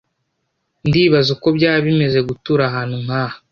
Ndibaza 0.87 1.29
uko 1.35 1.47
byaba 1.57 1.79
bimeze 1.87 2.19
gutura 2.29 2.61
ahantu 2.69 2.95
nkaha. 3.03 3.37